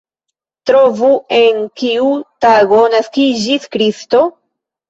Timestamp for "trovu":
0.69-1.09